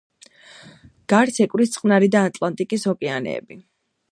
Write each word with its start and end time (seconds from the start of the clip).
გარს 1.13 1.37
ეკვრის 1.45 1.73
წყნარი 1.75 2.09
და 2.17 2.25
ატლანტიკის 2.31 2.87
ოკეანეები. 2.95 3.63